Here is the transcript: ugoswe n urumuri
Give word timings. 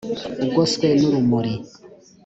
ugoswe 0.45 0.87
n 0.99 1.03
urumuri 1.07 1.53